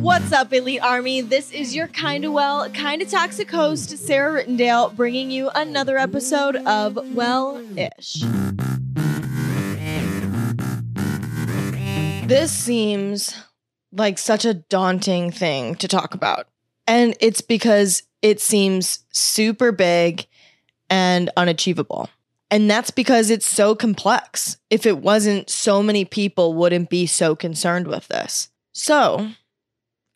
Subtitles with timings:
[0.00, 1.20] What's up, Elite Army?
[1.20, 6.98] This is your kinda well, kinda toxic host, Sarah Rittendale, bringing you another episode of
[7.14, 8.24] Well Ish.
[12.26, 13.34] This seems
[13.92, 16.46] like such a daunting thing to talk about.
[16.86, 20.26] And it's because it seems super big
[20.88, 22.08] and unachievable.
[22.50, 24.58] And that's because it's so complex.
[24.70, 28.48] If it wasn't, so many people wouldn't be so concerned with this.
[28.72, 29.28] So,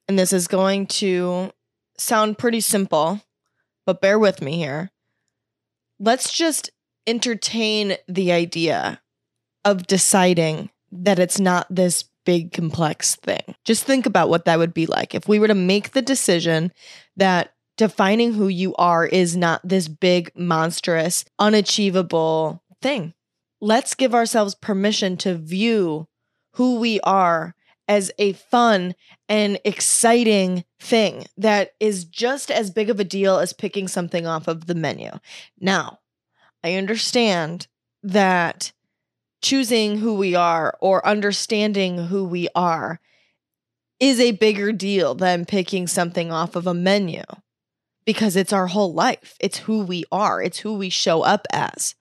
[0.09, 1.52] and this is going to
[1.96, 3.20] sound pretty simple,
[3.86, 4.90] but bear with me here.
[6.00, 6.70] Let's just
[7.06, 9.01] entertain the idea
[9.64, 13.54] of deciding that it's not this big complex thing.
[13.64, 16.73] Just think about what that would be like if we were to make the decision
[17.16, 23.15] that defining who you are is not this big, monstrous, unachievable thing.
[23.60, 26.06] Let's give ourselves permission to view
[26.55, 27.55] who we are
[27.88, 28.95] as a fun
[29.29, 34.48] and exciting thing that is just as big of a deal as picking something off
[34.48, 35.10] of the menu.
[35.60, 36.01] Now,
[36.63, 37.66] I understand
[38.02, 38.73] that
[39.43, 43.01] choosing who we are or understanding who we are
[44.01, 47.23] is a bigger deal than picking something off of a menu
[48.05, 49.35] because it's our whole life.
[49.41, 51.95] It's who we are, it's who we show up as.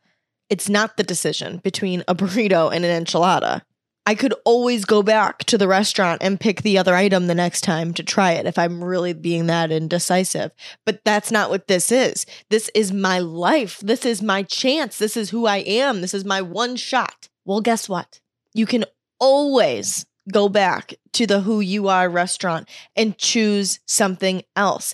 [0.50, 3.62] It's not the decision between a burrito and an enchilada.
[4.06, 7.62] I could always go back to the restaurant and pick the other item the next
[7.62, 10.52] time to try it if I'm really being that indecisive.
[10.86, 12.26] But that's not what this is.
[12.50, 13.80] This is my life.
[13.80, 14.98] This is my chance.
[14.98, 16.02] This is who I am.
[16.02, 17.30] This is my one shot.
[17.46, 18.20] Well, guess what?
[18.54, 18.84] You can
[19.20, 24.94] always go back to the who you are restaurant and choose something else.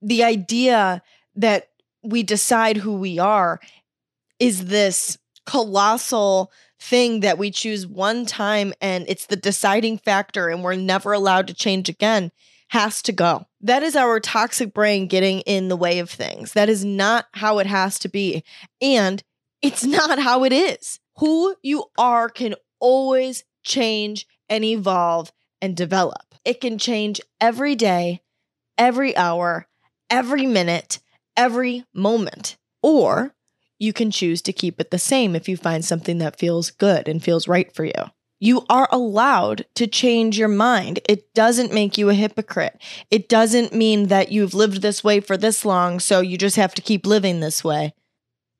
[0.00, 1.02] The idea
[1.36, 1.68] that
[2.02, 3.60] we decide who we are
[4.38, 10.62] is this colossal thing that we choose one time and it's the deciding factor and
[10.62, 12.30] we're never allowed to change again
[12.68, 13.46] has to go.
[13.62, 16.52] That is our toxic brain getting in the way of things.
[16.52, 18.44] That is not how it has to be.
[18.80, 19.22] And
[19.62, 21.00] it's not how it is.
[21.16, 26.34] Who you are can always change and evolve and develop.
[26.44, 28.22] It can change every day,
[28.76, 29.66] every hour,
[30.10, 31.00] every minute,
[31.36, 32.56] every moment.
[32.82, 33.34] Or
[33.78, 37.08] you can choose to keep it the same if you find something that feels good
[37.08, 37.92] and feels right for you.
[38.40, 41.00] You are allowed to change your mind.
[41.08, 42.80] It doesn't make you a hypocrite.
[43.10, 46.74] It doesn't mean that you've lived this way for this long, so you just have
[46.74, 47.94] to keep living this way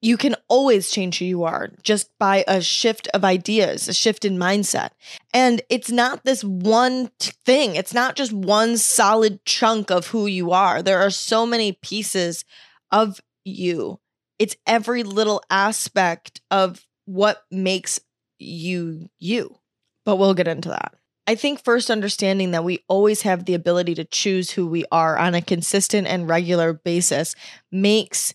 [0.00, 4.24] you can always change who you are just by a shift of ideas, a shift
[4.24, 4.90] in mindset.
[5.34, 10.52] And it's not this one thing, it's not just one solid chunk of who you
[10.52, 10.82] are.
[10.82, 12.44] There are so many pieces
[12.92, 13.98] of you.
[14.38, 17.98] It's every little aspect of what makes
[18.38, 19.56] you you.
[20.04, 20.94] But we'll get into that.
[21.26, 25.18] I think first understanding that we always have the ability to choose who we are
[25.18, 27.34] on a consistent and regular basis
[27.70, 28.32] makes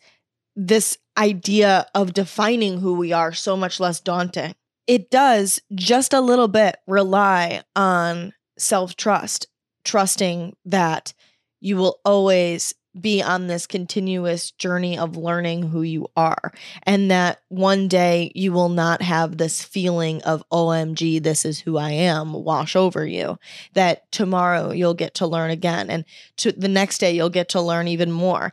[0.55, 4.55] this idea of defining who we are so much less daunting.
[4.87, 9.47] It does just a little bit rely on self trust,
[9.85, 11.13] trusting that
[11.61, 16.51] you will always be on this continuous journey of learning who you are,
[16.83, 21.77] and that one day you will not have this feeling of, OMG, this is who
[21.77, 23.39] I am, wash over you.
[23.73, 26.05] That tomorrow you'll get to learn again, and
[26.37, 28.51] to the next day you'll get to learn even more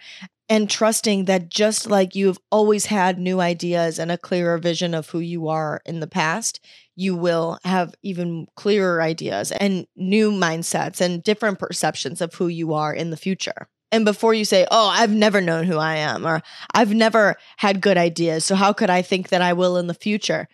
[0.50, 5.09] and trusting that just like you've always had new ideas and a clearer vision of
[5.09, 6.59] who you are in the past,
[6.97, 12.75] you will have even clearer ideas and new mindsets and different perceptions of who you
[12.75, 13.69] are in the future.
[13.93, 16.43] And before you say, Oh, I've never known who I am, or
[16.75, 19.94] I've never had good ideas, so how could I think that I will in the
[19.94, 20.49] future?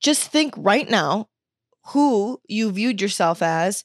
[0.00, 1.28] Just think right now
[1.88, 3.84] who you viewed yourself as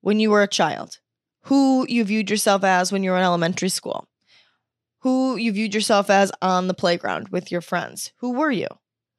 [0.00, 0.98] when you were a child,
[1.44, 4.08] who you viewed yourself as when you were in elementary school,
[5.04, 8.12] who you viewed yourself as on the playground with your friends.
[8.16, 8.68] Who were you?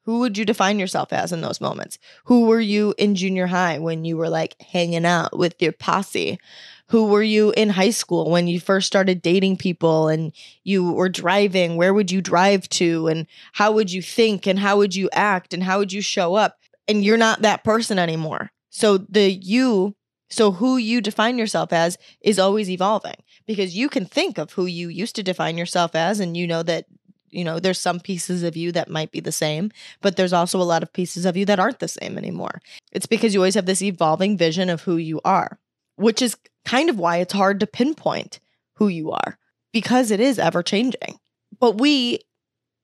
[0.05, 1.99] Who would you define yourself as in those moments?
[2.25, 6.39] Who were you in junior high when you were like hanging out with your posse?
[6.87, 10.33] Who were you in high school when you first started dating people and
[10.63, 11.75] you were driving?
[11.75, 13.07] Where would you drive to?
[13.07, 14.47] And how would you think?
[14.47, 15.53] And how would you act?
[15.53, 16.57] And how would you show up?
[16.87, 18.49] And you're not that person anymore.
[18.71, 19.95] So the you,
[20.31, 24.65] so who you define yourself as is always evolving because you can think of who
[24.65, 26.85] you used to define yourself as and you know that
[27.29, 29.71] you know there's some pieces of you that might be the same
[30.01, 32.61] but there's also a lot of pieces of you that aren't the same anymore.
[32.91, 35.59] It's because you always have this evolving vision of who you are
[35.95, 38.39] which is kind of why it's hard to pinpoint
[38.75, 39.37] who you are
[39.71, 41.19] because it is ever changing
[41.59, 42.19] but we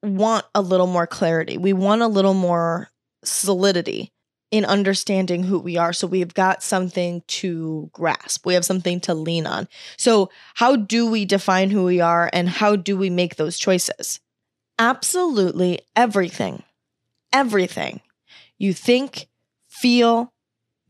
[0.04, 1.58] want a little more clarity.
[1.58, 2.90] We want a little more
[3.24, 4.12] solidity
[4.52, 5.94] in understanding who we are.
[5.94, 9.68] So we've got something to grasp, we have something to lean on.
[9.98, 14.20] So, how do we define who we are and how do we make those choices?
[14.78, 16.64] Absolutely everything,
[17.32, 18.02] everything
[18.62, 19.28] you think,
[19.68, 20.32] feel,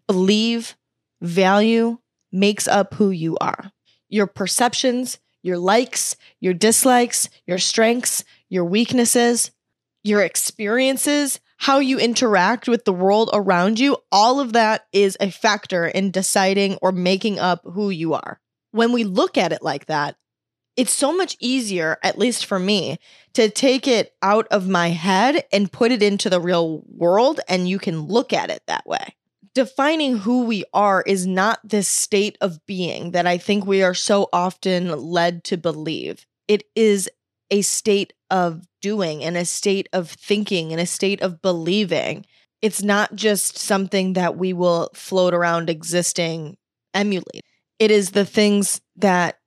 [0.07, 0.75] believe,
[1.21, 1.99] value
[2.29, 3.71] makes up who you are.
[4.09, 9.51] Your perceptions, your likes, your dislikes, your strengths, your weaknesses,
[10.03, 15.29] your experiences, how you interact with the world around you, all of that is a
[15.29, 18.39] factor in deciding or making up who you are.
[18.71, 20.15] When we look at it like that,
[20.75, 22.97] it's so much easier, at least for me,
[23.33, 27.69] to take it out of my head and put it into the real world, and
[27.69, 29.15] you can look at it that way.
[29.53, 33.93] Defining who we are is not this state of being that I think we are
[33.93, 36.25] so often led to believe.
[36.47, 37.07] It is
[37.51, 42.25] a state of doing and a state of thinking and a state of believing.
[42.61, 46.57] It's not just something that we will float around existing,
[46.93, 47.43] emulate.
[47.77, 49.37] It is the things that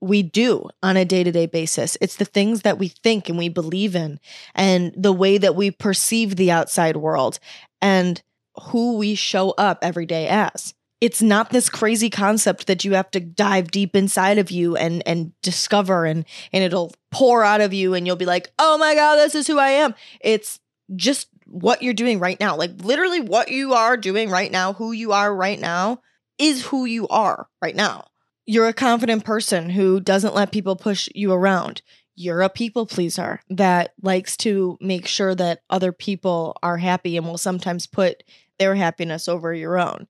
[0.00, 1.96] we do on a day to day basis.
[2.00, 4.20] It's the things that we think and we believe in,
[4.54, 7.38] and the way that we perceive the outside world,
[7.80, 8.22] and
[8.70, 10.74] who we show up every day as
[11.04, 15.02] it's not this crazy concept that you have to dive deep inside of you and
[15.06, 18.94] and discover and and it'll pour out of you and you'll be like, "Oh my
[18.94, 20.60] god, this is who I am." It's
[20.96, 22.56] just what you're doing right now.
[22.56, 26.00] Like literally what you are doing right now, who you are right now
[26.38, 28.06] is who you are right now.
[28.46, 31.82] You're a confident person who doesn't let people push you around.
[32.16, 37.26] You're a people pleaser that likes to make sure that other people are happy and
[37.26, 38.22] will sometimes put
[38.58, 40.06] their happiness over your own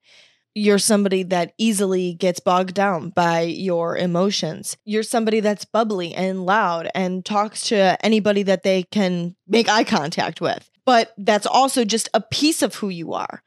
[0.54, 4.76] you're somebody that easily gets bogged down by your emotions.
[4.84, 9.84] You're somebody that's bubbly and loud and talks to anybody that they can make eye
[9.84, 10.70] contact with.
[10.86, 13.42] But that's also just a piece of who you are.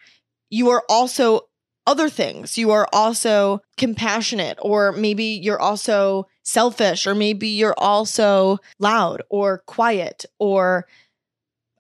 [0.49, 1.47] You are also
[1.85, 2.57] other things.
[2.57, 9.59] You are also compassionate, or maybe you're also selfish, or maybe you're also loud or
[9.67, 10.85] quiet or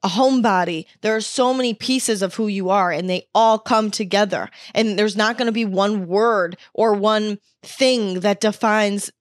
[0.03, 0.85] a homebody.
[1.01, 4.49] There are so many pieces of who you are, and they all come together.
[4.73, 9.11] And there's not going to be one word or one thing that defines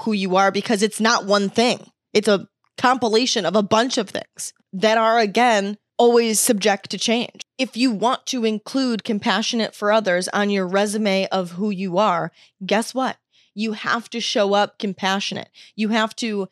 [0.00, 1.90] who you are because it's not one thing.
[2.12, 7.42] It's a compilation of a bunch of things that are, again, always subject to change.
[7.58, 12.30] If you want to include compassionate for others on your resume of who you are,
[12.64, 13.18] guess what?
[13.54, 15.48] You have to show up compassionate.
[15.74, 16.48] You have to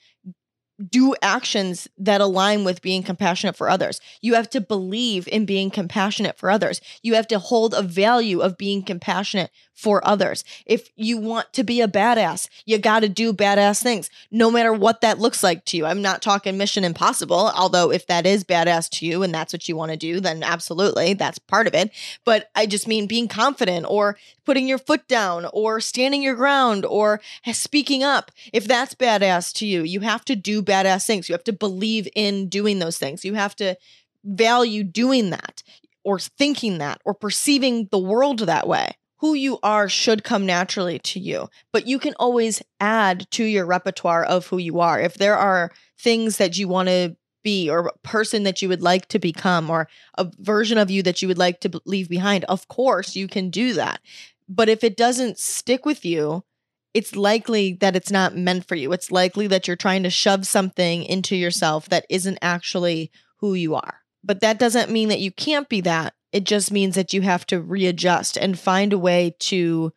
[0.91, 4.01] do actions that align with being compassionate for others.
[4.21, 6.81] You have to believe in being compassionate for others.
[7.03, 10.43] You have to hold a value of being compassionate for others.
[10.65, 14.73] If you want to be a badass, you got to do badass things, no matter
[14.73, 15.85] what that looks like to you.
[15.85, 19.69] I'm not talking mission impossible, although if that is badass to you and that's what
[19.69, 21.91] you want to do, then absolutely, that's part of it.
[22.25, 26.87] But I just mean being confident or putting your foot down or standing your ground
[26.87, 27.21] or
[27.53, 28.33] speaking up.
[28.55, 31.29] If that's badass to you, you have to do badass things.
[31.29, 33.27] You have to believe in doing those things.
[33.27, 33.77] You have to
[34.25, 35.63] value doing that
[36.03, 40.99] or thinking that or perceiving the world that way who you are should come naturally
[40.99, 45.01] to you, but you can always add to your repertoire of who you are.
[45.01, 48.83] If there are things that you want to be or a person that you would
[48.83, 52.45] like to become or a version of you that you would like to leave behind,
[52.45, 54.01] of course you can do that.
[54.49, 56.45] But if it doesn't stick with you,
[56.93, 58.93] it's likely that it's not meant for you.
[58.93, 63.75] It's likely that you're trying to shove something into yourself that isn't actually who you
[63.75, 64.01] are.
[64.25, 66.15] But that doesn't mean that you can't be that.
[66.33, 69.93] It just means that you have to readjust and find a way to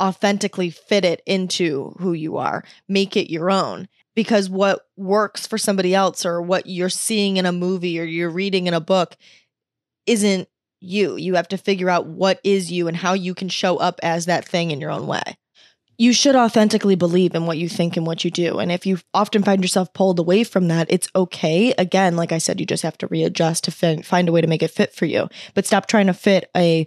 [0.00, 3.88] authentically fit it into who you are, make it your own.
[4.14, 8.30] Because what works for somebody else or what you're seeing in a movie or you're
[8.30, 9.16] reading in a book
[10.06, 10.48] isn't
[10.80, 11.16] you.
[11.16, 14.26] You have to figure out what is you and how you can show up as
[14.26, 15.38] that thing in your own way
[15.98, 18.60] you should authentically believe in what you think and what you do.
[18.60, 21.74] And if you often find yourself pulled away from that, it's okay.
[21.76, 24.46] Again, like I said, you just have to readjust to fin- find a way to
[24.46, 25.28] make it fit for you.
[25.54, 26.86] But stop trying to fit a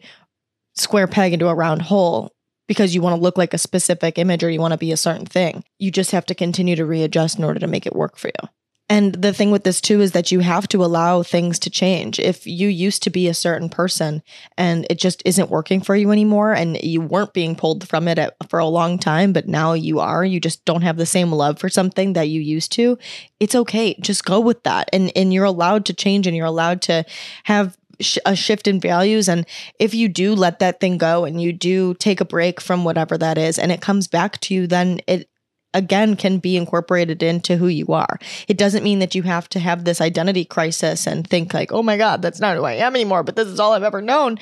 [0.76, 2.32] square peg into a round hole
[2.70, 4.98] because you want to look like a specific image or you want to be a
[4.98, 5.66] certain thing.
[5.78, 8.50] You just have to continue to readjust in order to make it work for you.
[8.92, 12.20] And the thing with this too is that you have to allow things to change.
[12.20, 14.22] If you used to be a certain person
[14.58, 18.20] and it just isn't working for you anymore and you weren't being pulled from it
[18.20, 21.32] at, for a long time, but now you are, you just don't have the same
[21.32, 22.98] love for something that you used to,
[23.40, 23.96] it's okay.
[24.02, 24.90] Just go with that.
[24.92, 27.06] And and you're allowed to change and you're allowed to
[27.46, 27.78] have
[28.26, 29.46] a shift in values and
[29.78, 33.16] if you do let that thing go and you do take a break from whatever
[33.16, 35.30] that is and it comes back to you then it
[35.74, 38.20] again can be incorporated into who you are.
[38.48, 41.84] It doesn't mean that you have to have this identity crisis and think like, "Oh
[41.84, 44.40] my god, that's not who I am anymore, but this is all I've ever known."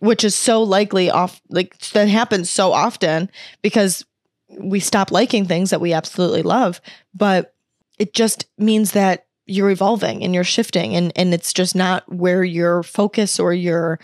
[0.00, 4.04] Which is so likely off like that happens so often because
[4.58, 6.80] we stop liking things that we absolutely love,
[7.14, 7.54] but
[7.98, 12.44] it just means that you're evolving and you're shifting and and it's just not where
[12.44, 13.98] your focus or your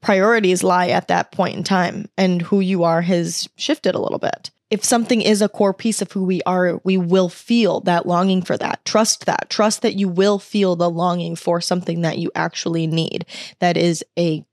[0.00, 4.18] priorities lie at that point in time and who you are has shifted a little
[4.18, 8.06] bit if something is a core piece of who we are, we will feel that
[8.06, 8.84] longing for that.
[8.84, 9.48] Trust that.
[9.48, 13.24] Trust that you will feel the longing for something that you actually need,
[13.60, 14.44] that is a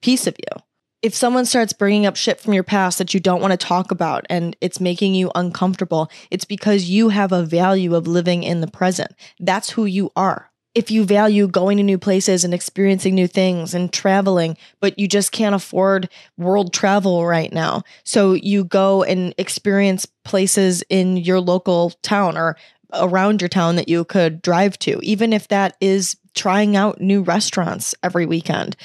[0.00, 0.62] piece of you.
[1.00, 3.92] If someone starts bringing up shit from your past that you don't want to talk
[3.92, 8.60] about and it's making you uncomfortable, it's because you have a value of living in
[8.60, 9.12] the present.
[9.38, 13.74] That's who you are if you value going to new places and experiencing new things
[13.74, 17.82] and traveling, but you just can't afford world travel right now.
[18.04, 22.56] So you go and experience places in your local town or
[22.92, 27.22] around your town that you could drive to, even if that is trying out new
[27.22, 28.76] restaurants every weekend.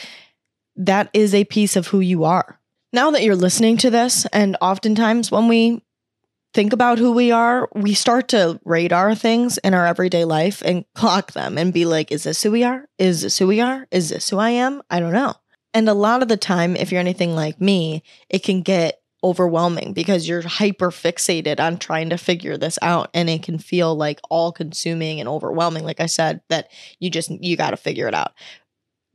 [0.76, 2.60] That is a piece of who you are.
[2.92, 5.84] Now that you're listening to this, and oftentimes when we
[6.54, 10.86] think about who we are, we start to radar things in our everyday life and
[10.94, 12.88] clock them and be like, is this who we are?
[12.98, 13.88] Is this who we are?
[13.92, 14.82] Is this who I am?
[14.90, 15.34] I don't know.
[15.74, 19.94] And a lot of the time, if you're anything like me, it can get overwhelming
[19.94, 24.20] because you're hyper fixated on trying to figure this out and it can feel like
[24.30, 26.70] all consuming and overwhelming like i said that
[27.00, 28.34] you just you got to figure it out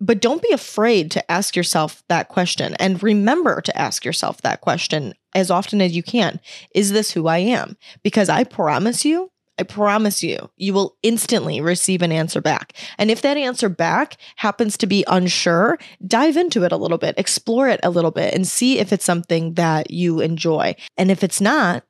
[0.00, 4.60] but don't be afraid to ask yourself that question and remember to ask yourself that
[4.60, 6.40] question as often as you can.
[6.74, 7.76] Is this who I am?
[8.02, 12.74] Because I promise you, I promise you, you will instantly receive an answer back.
[12.96, 17.18] And if that answer back happens to be unsure, dive into it a little bit,
[17.18, 20.76] explore it a little bit, and see if it's something that you enjoy.
[20.96, 21.82] And if it's not,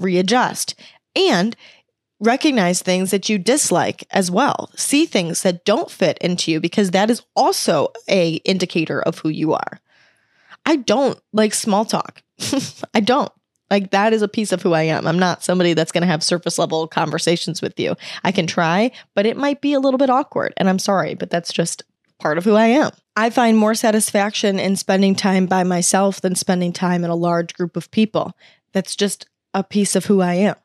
[0.00, 0.74] readjust.
[1.14, 1.54] And
[2.20, 4.70] recognize things that you dislike as well.
[4.76, 9.28] See things that don't fit into you because that is also a indicator of who
[9.28, 9.80] you are.
[10.66, 12.22] I don't like small talk.
[12.94, 13.32] I don't.
[13.70, 15.06] Like that is a piece of who I am.
[15.06, 17.94] I'm not somebody that's going to have surface level conversations with you.
[18.24, 21.30] I can try, but it might be a little bit awkward and I'm sorry, but
[21.30, 21.84] that's just
[22.18, 22.90] part of who I am.
[23.16, 27.54] I find more satisfaction in spending time by myself than spending time in a large
[27.54, 28.32] group of people.
[28.72, 30.56] That's just a piece of who I am.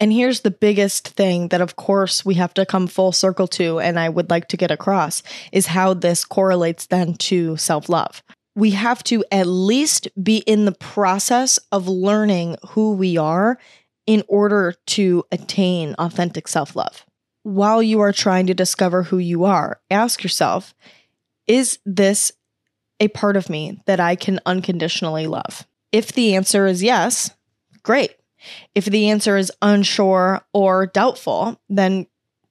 [0.00, 3.80] And here's the biggest thing that, of course, we have to come full circle to,
[3.80, 8.22] and I would like to get across is how this correlates then to self love.
[8.54, 13.58] We have to at least be in the process of learning who we are
[14.06, 17.04] in order to attain authentic self love.
[17.42, 20.74] While you are trying to discover who you are, ask yourself
[21.46, 22.30] is this
[23.00, 25.66] a part of me that I can unconditionally love?
[25.92, 27.30] If the answer is yes,
[27.82, 28.12] great
[28.74, 32.06] if the answer is unsure or doubtful, then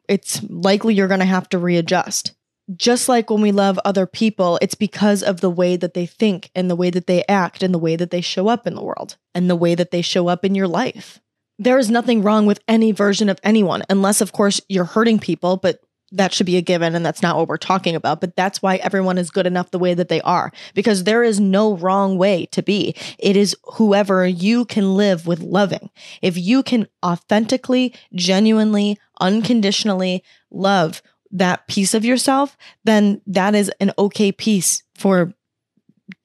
[0.08, 2.34] it's likely you're going to have to readjust.
[2.76, 6.52] Just like when we love other people, it's because of the way that they think
[6.54, 8.84] and the way that they act and the way that they show up in the
[8.84, 11.22] world and the way that they show up in your life.
[11.60, 15.58] There is nothing wrong with any version of anyone, unless, of course, you're hurting people,
[15.58, 15.80] but
[16.12, 18.78] that should be a given and that's not what we're talking about but that's why
[18.78, 22.46] everyone is good enough the way that they are because there is no wrong way
[22.48, 22.96] to be.
[23.20, 25.90] It is whoever you can live with loving.
[26.22, 33.92] If you can authentically genuinely unconditionally love that piece of yourself then that is an
[33.98, 35.34] okay piece for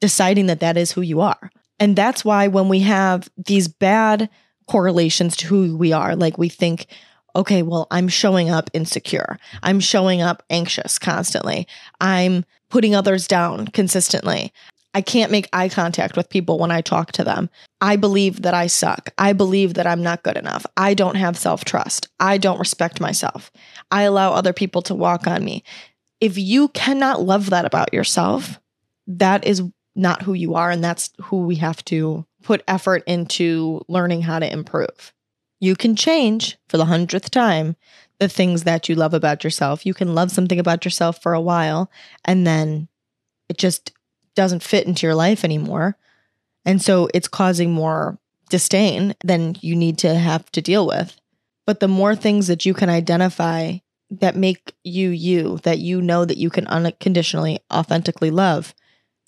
[0.00, 1.50] deciding that that is who you are.
[1.80, 4.28] And that's why when we have these bad
[4.68, 6.86] correlations to who we are like we think
[7.34, 9.38] okay, well, I'm showing up insecure.
[9.62, 11.66] I'm showing up anxious constantly.
[12.00, 14.52] I'm putting others down consistently.
[14.94, 17.48] I can't make eye contact with people when I talk to them.
[17.80, 19.10] I believe that I suck.
[19.16, 20.66] I believe that I'm not good enough.
[20.76, 22.08] I don't have self trust.
[22.20, 23.50] I don't respect myself.
[23.90, 25.64] I allow other people to walk on me.
[26.20, 28.60] If you cannot love that about yourself,
[29.06, 29.62] that is
[29.96, 30.70] not who you are.
[30.70, 35.12] And that's who we have to put effort into learning how to improve.
[35.62, 37.76] You can change for the hundredth time
[38.18, 39.86] the things that you love about yourself.
[39.86, 41.88] You can love something about yourself for a while
[42.24, 42.88] and then
[43.48, 43.92] it just
[44.34, 45.96] doesn't fit into your life anymore.
[46.64, 51.16] And so it's causing more disdain than you need to have to deal with.
[51.64, 53.78] But the more things that you can identify
[54.10, 58.74] that make you you, that you know that you can unconditionally, authentically love,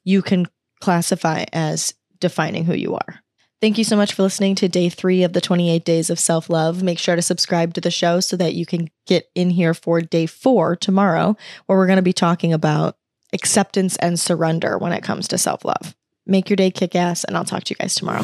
[0.02, 0.46] you can
[0.80, 3.23] classify as defining who you are.
[3.64, 6.50] Thank you so much for listening to day three of the 28 days of self
[6.50, 6.83] love.
[6.83, 10.02] Make sure to subscribe to the show so that you can get in here for
[10.02, 12.99] day four tomorrow, where we're going to be talking about
[13.33, 15.97] acceptance and surrender when it comes to self love.
[16.26, 18.21] Make your day kick ass, and I'll talk to you guys tomorrow.